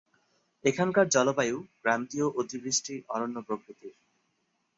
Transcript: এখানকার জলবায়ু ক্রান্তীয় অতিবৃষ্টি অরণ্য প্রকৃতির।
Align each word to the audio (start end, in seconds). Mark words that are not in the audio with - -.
এখানকার 0.63 1.05
জলবায়ু 1.07 1.57
ক্রান্তীয় 1.81 2.27
অতিবৃষ্টি 2.39 2.93
অরণ্য 3.09 3.37
প্রকৃতির। 3.41 3.95